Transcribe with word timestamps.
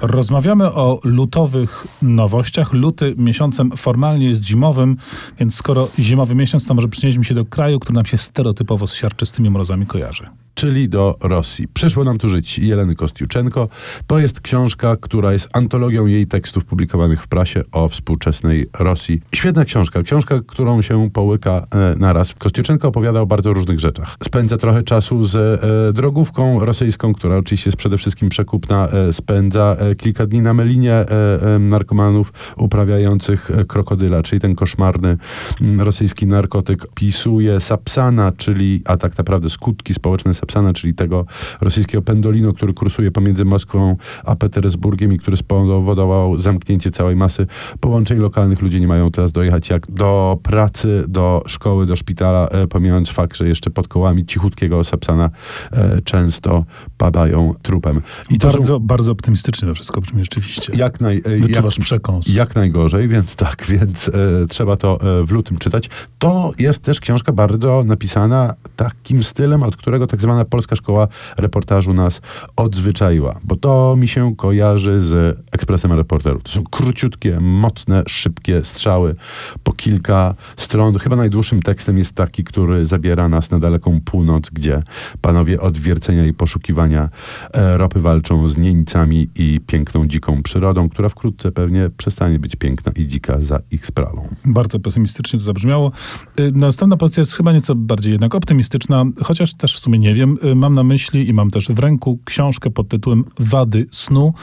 Rozmawiamy 0.00 0.64
o 0.72 1.00
lutowych 1.04 1.86
nowościach. 2.02 2.72
Luty 2.72 3.14
miesiącem 3.18 3.76
formalnie 3.76 4.26
jest 4.26 4.44
zimowym, 4.44 4.96
więc 5.38 5.54
skoro 5.54 5.88
zimowy 5.98 6.34
miesiąc, 6.34 6.66
to 6.66 6.74
może 6.74 6.88
przynieśmy 6.88 7.24
się 7.24 7.34
do 7.34 7.44
kraju, 7.44 7.80
który 7.80 7.94
nam 7.94 8.04
się 8.04 8.18
stereotypowo 8.18 8.86
z 8.86 8.94
siarczystymi 8.94 9.50
mrozami 9.50 9.86
kojarzy 9.86 10.28
czyli 10.56 10.88
do 10.88 11.16
Rosji. 11.22 11.68
Przyszło 11.68 12.04
nam 12.04 12.18
tu 12.18 12.28
żyć 12.28 12.58
Jeleny 12.58 12.94
Kostiuczenko. 12.94 13.68
To 14.06 14.18
jest 14.18 14.40
książka, 14.40 14.96
która 15.00 15.32
jest 15.32 15.48
antologią 15.52 16.06
jej 16.06 16.26
tekstów 16.26 16.64
publikowanych 16.64 17.22
w 17.22 17.28
prasie 17.28 17.62
o 17.72 17.88
współczesnej 17.88 18.66
Rosji. 18.78 19.20
Świetna 19.34 19.64
książka, 19.64 20.02
książka, 20.02 20.40
którą 20.46 20.82
się 20.82 21.10
połyka 21.10 21.66
e, 21.70 21.94
naraz. 21.98 22.34
Kostiuczenko 22.34 22.88
opowiada 22.88 23.20
o 23.20 23.26
bardzo 23.26 23.52
różnych 23.52 23.80
rzeczach. 23.80 24.16
Spędza 24.24 24.56
trochę 24.56 24.82
czasu 24.82 25.24
z 25.24 25.36
e, 25.36 25.92
drogówką 25.92 26.64
rosyjską, 26.64 27.12
która 27.12 27.36
oczywiście 27.36 27.68
jest 27.70 27.78
przede 27.78 27.98
wszystkim 27.98 28.28
przekupna. 28.28 28.88
E, 28.88 29.12
spędza 29.12 29.76
e, 29.78 29.94
kilka 29.94 30.26
dni 30.26 30.40
na 30.40 30.54
melinie 30.54 30.92
e, 30.92 31.08
e, 31.54 31.58
narkomanów 31.58 32.32
uprawiających 32.56 33.50
e, 33.50 33.64
krokodyla, 33.64 34.22
czyli 34.22 34.40
ten 34.40 34.54
koszmarny 34.54 35.16
m, 35.60 35.80
rosyjski 35.80 36.26
narkotyk. 36.26 36.86
Pisuje 36.94 37.60
Sapsana, 37.60 38.32
czyli, 38.32 38.82
a 38.84 38.96
tak 38.96 39.18
naprawdę 39.18 39.50
skutki 39.50 39.94
społeczne 39.94 40.34
Sapsana, 40.34 40.45
czyli 40.74 40.94
tego 40.94 41.26
rosyjskiego 41.60 42.02
pendolino, 42.02 42.52
który 42.52 42.74
kursuje 42.74 43.10
pomiędzy 43.10 43.44
Moskwą 43.44 43.96
a 44.24 44.36
Petersburgiem 44.36 45.12
i 45.12 45.18
który 45.18 45.36
spowodował 45.36 46.38
zamknięcie 46.38 46.90
całej 46.90 47.16
masy 47.16 47.46
połączeń 47.80 48.18
lokalnych. 48.18 48.62
Ludzie 48.62 48.80
nie 48.80 48.88
mają 48.88 49.10
teraz 49.10 49.32
dojechać 49.32 49.70
jak 49.70 49.90
do 49.90 50.38
pracy, 50.42 51.04
do 51.08 51.42
szkoły, 51.46 51.86
do 51.86 51.96
szpitala, 51.96 52.48
e, 52.48 52.66
pomijając 52.66 53.10
fakt, 53.10 53.36
że 53.36 53.48
jeszcze 53.48 53.70
pod 53.70 53.88
kołami 53.88 54.26
cichutkiego 54.26 54.84
Sapsana 54.84 55.30
e, 55.72 56.00
często 56.00 56.64
padają 56.98 57.54
trupem. 57.62 58.02
I 58.30 58.38
bardzo, 58.38 58.64
są... 58.64 58.78
bardzo 58.78 59.12
optymistycznie 59.12 59.68
to 59.68 59.74
wszystko 59.74 60.00
brzmi 60.00 60.20
rzeczywiście. 60.24 60.72
Jak, 60.76 61.00
naj, 61.00 61.22
e, 61.24 61.36
Wyczuwasz 61.36 61.78
jak, 61.78 61.84
przekąs. 61.84 62.28
Jak 62.28 62.54
najgorzej, 62.54 63.08
więc 63.08 63.34
tak, 63.44 63.66
więc 63.68 64.08
e, 64.08 64.12
trzeba 64.48 64.76
to 64.76 64.98
w 65.24 65.30
lutym 65.30 65.58
czytać. 65.58 65.90
To 66.18 66.52
jest 66.58 66.82
też 66.82 67.00
książka 67.00 67.32
bardzo 67.32 67.84
napisana 67.84 68.54
takim 68.76 69.24
stylem, 69.24 69.62
od 69.62 69.76
którego 69.76 70.06
tak 70.06 70.20
zwana 70.20 70.35
polska 70.44 70.76
szkoła 70.76 71.08
reportażu 71.36 71.94
nas 71.94 72.20
odzwyczaiła, 72.56 73.40
bo 73.44 73.56
to 73.56 73.96
mi 73.98 74.08
się 74.08 74.36
kojarzy 74.36 75.00
z 75.00 75.38
ekspresem 75.52 75.92
reporterów. 75.92 76.42
To 76.42 76.52
są 76.52 76.64
króciutkie, 76.70 77.40
mocne, 77.40 78.02
szybkie 78.06 78.64
strzały 78.64 79.14
po 79.62 79.72
kilka 79.72 80.34
stron. 80.56 80.98
Chyba 80.98 81.16
najdłuższym 81.16 81.62
tekstem 81.62 81.98
jest 81.98 82.14
taki, 82.14 82.44
który 82.44 82.86
zabiera 82.86 83.28
nas 83.28 83.50
na 83.50 83.58
daleką 83.58 84.00
północ, 84.04 84.50
gdzie 84.50 84.82
panowie 85.20 85.60
od 85.60 85.78
wiercenia 85.78 86.26
i 86.26 86.32
poszukiwania 86.32 87.08
e, 87.52 87.78
ropy 87.78 88.00
walczą 88.00 88.48
z 88.48 88.56
nieńcami 88.56 89.28
i 89.34 89.60
piękną, 89.66 90.06
dziką 90.06 90.42
przyrodą, 90.42 90.88
która 90.88 91.08
wkrótce 91.08 91.52
pewnie 91.52 91.90
przestanie 91.96 92.38
być 92.38 92.56
piękna 92.56 92.92
i 92.96 93.06
dzika 93.06 93.40
za 93.40 93.60
ich 93.70 93.86
sprawą. 93.86 94.28
Bardzo 94.44 94.80
pesymistycznie 94.80 95.38
to 95.38 95.44
zabrzmiało. 95.44 95.92
Y, 96.40 96.52
następna 96.54 96.96
pozycja 96.96 97.20
jest 97.20 97.32
chyba 97.32 97.52
nieco 97.52 97.74
bardziej 97.74 98.12
jednak 98.12 98.34
optymistyczna, 98.34 99.04
chociaż 99.22 99.54
też 99.54 99.74
w 99.74 99.78
sumie 99.78 99.98
nie 99.98 100.14
wiem. 100.14 100.25
Y, 100.44 100.54
mam 100.54 100.74
na 100.74 100.82
myśli 100.82 101.28
i 101.28 101.32
mam 101.32 101.50
też 101.50 101.68
w 101.68 101.78
ręku 101.78 102.18
książkę 102.24 102.70
pod 102.70 102.88
tytułem 102.88 103.24
Wady 103.38 103.86
snu, 103.90 104.34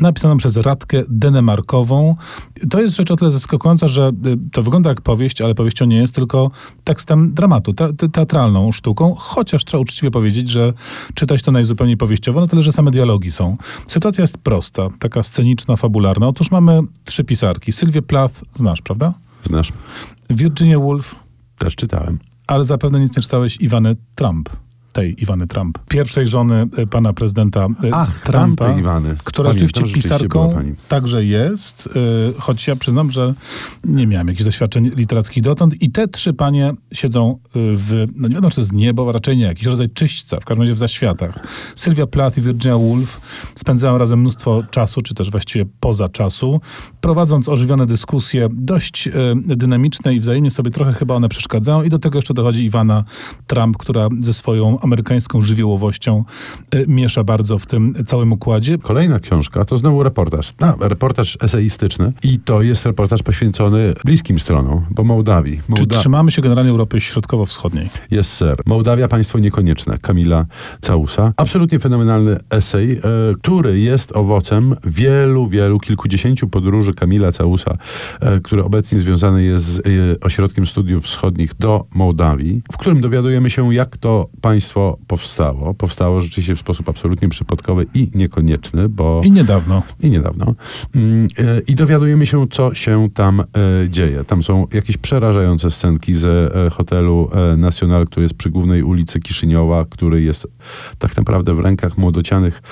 napisaną 0.00 0.36
przez 0.36 0.56
Radkę 0.56 1.02
Denemarkową. 1.08 2.16
To 2.70 2.80
jest 2.80 2.96
rzecz 2.96 3.10
o 3.10 3.16
tyle 3.16 3.30
zaskakująca, 3.30 3.88
że 3.88 4.12
y, 4.26 4.38
to 4.52 4.62
wygląda 4.62 4.90
jak 4.90 5.00
powieść, 5.00 5.40
ale 5.40 5.54
powieścią 5.54 5.84
nie 5.84 5.96
jest, 5.96 6.14
tylko 6.14 6.50
tekstem 6.84 7.34
dramatu, 7.34 7.72
te, 7.72 7.92
teatralną 8.12 8.72
sztuką, 8.72 9.14
chociaż 9.18 9.64
trzeba 9.64 9.80
uczciwie 9.80 10.10
powiedzieć, 10.10 10.48
że 10.48 10.72
czytać 11.14 11.42
to 11.42 11.52
najzupełniej 11.52 11.96
powieściowo, 11.96 12.40
no 12.40 12.46
tyle, 12.46 12.62
że 12.62 12.72
same 12.72 12.90
dialogi 12.90 13.30
są. 13.30 13.56
Sytuacja 13.86 14.22
jest 14.22 14.38
prosta, 14.38 14.88
taka 14.98 15.22
sceniczna, 15.22 15.76
fabularna. 15.76 16.28
Otóż 16.28 16.50
mamy 16.50 16.80
trzy 17.04 17.24
pisarki. 17.24 17.72
Sylwię 17.72 18.02
Plath 18.02 18.44
znasz, 18.54 18.82
prawda? 18.82 19.14
Znasz. 19.44 19.72
Virginia 20.30 20.78
Woolf. 20.78 21.14
Też 21.58 21.76
czytałem. 21.76 22.18
Ale 22.46 22.64
zapewne 22.64 23.00
nic 23.00 23.16
nie 23.16 23.22
czytałeś 23.22 23.56
Iwany 23.60 23.96
Trump 24.14 24.50
tej 24.92 25.22
Iwany 25.22 25.46
Trump, 25.46 25.78
pierwszej 25.88 26.26
żony 26.26 26.66
e, 26.76 26.86
pana 26.86 27.12
prezydenta 27.12 27.66
e, 27.84 27.90
Ach, 27.92 28.22
Trumpa, 28.22 28.78
Iwany. 28.78 29.16
która 29.24 29.50
Pamiętam, 29.50 29.68
rzeczywiście 29.68 30.02
pisarką 30.08 30.54
także 30.88 31.24
jest, 31.24 31.88
e, 31.88 32.40
choć 32.40 32.66
ja 32.66 32.76
przyznam, 32.76 33.10
że 33.10 33.34
nie 33.84 34.06
miałem 34.06 34.28
jakichś 34.28 34.44
doświadczeń 34.44 34.90
literackich 34.96 35.42
dotąd 35.42 35.82
i 35.82 35.90
te 35.90 36.08
trzy 36.08 36.32
panie 36.32 36.72
siedzą 36.92 37.38
w, 37.54 38.06
no 38.16 38.28
nie 38.28 38.34
wiadomo 38.34 38.50
czy 38.50 38.56
to 38.56 38.60
jest 38.60 38.72
niebo, 38.72 39.08
a 39.08 39.12
raczej 39.12 39.36
nie, 39.36 39.44
jakiś 39.44 39.66
rodzaj 39.66 39.90
czyśćca, 39.90 40.40
w 40.40 40.44
każdym 40.44 40.62
razie 40.62 40.74
w 40.74 40.78
zaświatach. 40.78 41.46
Sylwia 41.76 42.06
Plath 42.06 42.38
i 42.38 42.40
Virginia 42.40 42.78
Woolf 42.78 43.20
spędzają 43.54 43.98
razem 43.98 44.20
mnóstwo 44.20 44.62
czasu, 44.70 45.02
czy 45.02 45.14
też 45.14 45.30
właściwie 45.30 45.64
poza 45.80 46.08
czasu, 46.08 46.60
prowadząc 47.00 47.48
ożywione 47.48 47.86
dyskusje, 47.86 48.48
dość 48.52 49.08
dynamiczne 49.34 50.14
i 50.14 50.20
wzajemnie 50.20 50.50
sobie 50.50 50.70
trochę 50.70 50.92
chyba 50.92 51.14
one 51.14 51.28
przeszkadzają 51.28 51.82
i 51.82 51.88
do 51.88 51.98
tego 51.98 52.18
jeszcze 52.18 52.34
dochodzi 52.34 52.64
Iwana 52.64 53.04
Trump, 53.46 53.78
która 53.78 54.08
ze 54.20 54.34
swoją 54.34 54.79
amerykańską 54.80 55.40
żywiołowością 55.40 56.24
e, 56.70 56.84
miesza 56.86 57.24
bardzo 57.24 57.58
w 57.58 57.66
tym 57.66 57.94
całym 58.06 58.32
układzie. 58.32 58.78
Kolejna 58.78 59.20
książka 59.20 59.64
to 59.64 59.78
znowu 59.78 60.02
reportaż. 60.02 60.54
No, 60.60 60.74
reportaż 60.80 61.38
eseistyczny 61.42 62.12
i 62.22 62.38
to 62.38 62.62
jest 62.62 62.86
reportaż 62.86 63.22
poświęcony 63.22 63.94
bliskim 64.04 64.38
stronom, 64.38 64.86
bo 64.90 65.04
Mołdawii. 65.04 65.60
Mołda... 65.68 65.94
Czy 65.94 66.00
trzymamy 66.00 66.30
się 66.30 66.42
generalnie 66.42 66.70
Europy 66.70 67.00
Środkowo-Wschodniej? 67.00 67.90
Jest 68.10 68.32
ser. 68.32 68.58
Mołdawia, 68.66 69.08
państwo 69.08 69.38
niekonieczne. 69.38 69.98
Kamila 69.98 70.46
Całusa. 70.80 71.32
Absolutnie 71.36 71.78
fenomenalny 71.78 72.36
esej, 72.50 72.92
e, 72.92 73.00
który 73.42 73.80
jest 73.80 74.16
owocem 74.16 74.76
wielu, 74.84 75.46
wielu, 75.46 75.78
kilkudziesięciu 75.78 76.48
podróży 76.48 76.94
Kamila 76.94 77.32
Całusa, 77.32 77.76
e, 78.20 78.40
który 78.40 78.64
obecnie 78.64 78.98
związany 78.98 79.42
jest 79.42 79.64
z 79.64 79.78
e, 79.78 79.82
Ośrodkiem 80.20 80.66
Studiów 80.66 81.04
Wschodnich 81.04 81.54
do 81.54 81.86
Mołdawii, 81.94 82.62
w 82.72 82.76
którym 82.76 83.00
dowiadujemy 83.00 83.50
się, 83.50 83.74
jak 83.74 83.96
to 83.96 84.28
państwo 84.40 84.69
państwo 84.70 84.98
powstało. 85.06 85.74
Powstało 85.74 86.20
rzeczywiście 86.20 86.56
w 86.56 86.60
sposób 86.60 86.88
absolutnie 86.88 87.28
przypadkowy 87.28 87.86
i 87.94 88.10
niekonieczny, 88.14 88.88
bo... 88.88 89.20
I 89.24 89.32
niedawno. 89.32 89.82
I 90.00 90.10
niedawno. 90.10 90.54
Mm, 90.94 91.28
e, 91.38 91.60
I 91.68 91.74
dowiadujemy 91.74 92.26
się, 92.26 92.46
co 92.50 92.74
się 92.74 93.08
tam 93.14 93.40
e, 93.40 93.44
dzieje. 93.88 94.24
Tam 94.24 94.42
są 94.42 94.66
jakieś 94.72 94.96
przerażające 94.96 95.70
scenki 95.70 96.14
z 96.14 96.24
e, 96.24 96.70
hotelu 96.70 97.30
Nacional, 97.56 98.06
który 98.06 98.24
jest 98.24 98.34
przy 98.34 98.50
głównej 98.50 98.82
ulicy 98.82 99.20
Kiszyniowa, 99.20 99.84
który 99.90 100.22
jest 100.22 100.46
tak 100.98 101.16
naprawdę 101.16 101.54
w 101.54 101.60
rękach 101.60 101.98
młodocianych 101.98 102.62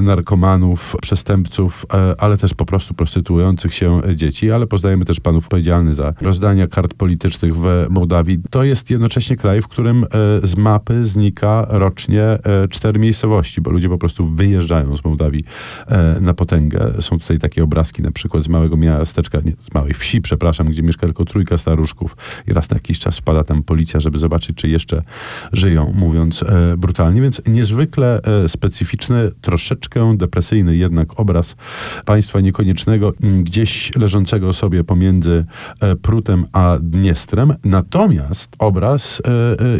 narkomanów, 0.00 0.96
przestępców, 1.02 1.86
ale 2.18 2.36
też 2.36 2.54
po 2.54 2.64
prostu 2.64 2.94
prostytuujących 2.94 3.74
się 3.74 4.00
dzieci, 4.14 4.50
ale 4.50 4.66
poznajemy 4.66 5.04
też 5.04 5.20
panów 5.20 5.44
odpowiedzialnych 5.44 5.94
za 5.94 6.12
rozdania 6.20 6.66
kart 6.66 6.94
politycznych 6.94 7.56
w 7.56 7.86
Mołdawii. 7.90 8.38
To 8.50 8.64
jest 8.64 8.90
jednocześnie 8.90 9.36
kraj, 9.36 9.62
w 9.62 9.68
którym 9.68 10.06
z 10.42 10.56
mapy 10.56 11.04
znika 11.04 11.47
rocznie 11.68 12.22
e, 12.22 12.38
cztery 12.70 12.98
miejscowości, 12.98 13.60
bo 13.60 13.70
ludzie 13.70 13.88
po 13.88 13.98
prostu 13.98 14.26
wyjeżdżają 14.26 14.96
z 14.96 15.04
Mołdawii 15.04 15.44
e, 15.86 16.20
na 16.20 16.34
potęgę. 16.34 16.92
Są 17.00 17.18
tutaj 17.18 17.38
takie 17.38 17.64
obrazki 17.64 18.02
na 18.02 18.10
przykład 18.10 18.44
z 18.44 18.48
małego 18.48 18.76
miasteczka, 18.76 19.38
nie, 19.44 19.52
z 19.60 19.74
małej 19.74 19.94
wsi, 19.94 20.20
przepraszam, 20.20 20.66
gdzie 20.66 20.82
mieszka 20.82 21.06
tylko 21.06 21.24
trójka 21.24 21.58
staruszków 21.58 22.16
i 22.46 22.52
raz 22.52 22.70
na 22.70 22.74
jakiś 22.74 22.98
czas 22.98 23.18
wpada 23.18 23.44
tam 23.44 23.62
policja, 23.62 24.00
żeby 24.00 24.18
zobaczyć, 24.18 24.56
czy 24.56 24.68
jeszcze 24.68 25.02
żyją, 25.52 25.92
mówiąc 25.96 26.42
e, 26.42 26.76
brutalnie. 26.76 27.22
Więc 27.22 27.42
niezwykle 27.46 28.20
specyficzny, 28.48 29.30
troszeczkę 29.40 30.16
depresyjny 30.16 30.76
jednak 30.76 31.20
obraz 31.20 31.56
państwa 32.04 32.40
niekoniecznego, 32.40 33.12
gdzieś 33.20 33.96
leżącego 33.96 34.52
sobie 34.52 34.84
pomiędzy 34.84 35.44
Prutem 36.02 36.46
a 36.52 36.78
Dniestrem. 36.82 37.54
Natomiast 37.64 38.56
obraz 38.58 39.22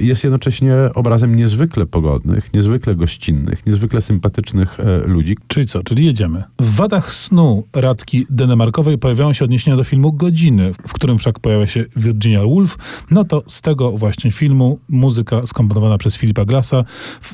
jest 0.00 0.24
jednocześnie 0.24 0.74
obrazem 0.94 1.34
niezwykle 1.34 1.57
niezwykle 1.58 1.86
pogodnych, 1.86 2.54
niezwykle 2.54 2.94
gościnnych, 2.94 3.66
niezwykle 3.66 4.00
sympatycznych 4.00 4.80
e, 4.80 4.98
ludzi. 4.98 5.36
Czyli 5.48 5.66
co? 5.66 5.82
Czyli 5.82 6.06
jedziemy. 6.06 6.44
W 6.60 6.74
wadach 6.74 7.12
snu 7.12 7.64
Radki 7.72 8.26
Denemarkowej 8.30 8.98
pojawiają 8.98 9.32
się 9.32 9.44
odniesienia 9.44 9.76
do 9.76 9.84
filmu 9.84 10.12
Godziny, 10.12 10.72
w 10.88 10.92
którym 10.92 11.18
wszak 11.18 11.38
pojawia 11.38 11.66
się 11.66 11.84
Virginia 11.96 12.42
Woolf. 12.42 12.78
No 13.10 13.24
to 13.24 13.42
z 13.46 13.60
tego 13.60 13.92
właśnie 13.92 14.32
filmu 14.32 14.78
muzyka 14.88 15.46
skomponowana 15.46 15.98
przez 15.98 16.16
Filipa 16.16 16.44
Glassa 16.44 16.84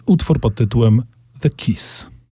utwór 0.07 0.41
pod 0.41 0.55
tytułem 0.55 1.03
The 1.41 1.51
Kiss. 1.51 2.14